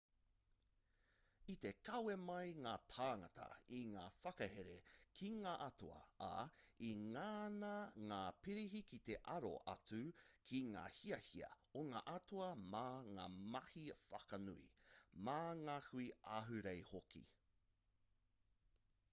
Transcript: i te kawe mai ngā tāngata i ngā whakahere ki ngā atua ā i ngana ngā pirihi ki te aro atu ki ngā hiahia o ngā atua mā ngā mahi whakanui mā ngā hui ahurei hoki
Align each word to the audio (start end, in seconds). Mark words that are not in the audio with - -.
i 1.53 1.55
te 1.63 1.71
kawe 1.87 2.13
mai 2.29 2.53
ngā 2.67 2.71
tāngata 2.93 3.43
i 3.79 3.81
ngā 3.89 4.05
whakahere 4.23 4.77
ki 5.19 5.29
ngā 5.43 5.51
atua 5.65 5.99
ā 6.29 6.31
i 6.87 6.89
ngana 7.11 7.71
ngā 8.13 8.19
pirihi 8.47 8.81
ki 8.89 9.01
te 9.11 9.19
aro 9.35 9.53
atu 9.75 10.01
ki 10.53 10.63
ngā 10.71 10.87
hiahia 11.01 11.51
o 11.83 11.85
ngā 11.93 12.03
atua 12.17 12.49
mā 12.73 12.83
ngā 13.13 13.29
mahi 13.35 13.85
whakanui 14.03 14.69
mā 15.29 15.39
ngā 15.63 15.79
hui 15.93 16.11
ahurei 16.43 16.83
hoki 16.93 17.27